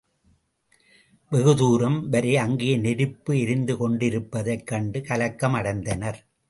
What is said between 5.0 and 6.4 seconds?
கலக்கம் அடைந்தனர்.